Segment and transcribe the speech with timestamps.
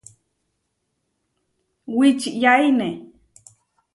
[1.97, 2.89] Wičiyaine.